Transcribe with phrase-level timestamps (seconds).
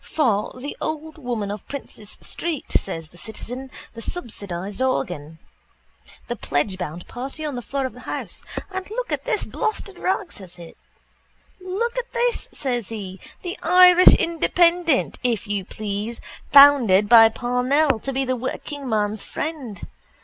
[0.03, 5.37] —For the old woman of Prince's street, says the citizen, the subsidised organ.
[6.27, 8.41] The pledgebound party on the floor of the house.
[8.71, 10.73] And look at this blasted rag, says he.
[11.59, 13.19] Look at this, says he.
[13.43, 16.19] The Irish Independent, if you please,
[16.51, 19.85] founded by Parnell to be the workingman's friend.